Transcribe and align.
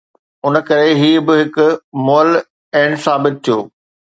ان 0.45 0.55
ڪري 0.69 0.91
هي 1.01 1.11
به 1.25 1.33
هڪ 1.41 1.55
مئل 2.05 2.29
اينڊ 2.75 2.93
ثابت 3.05 3.33
ٿيندو. 3.43 3.57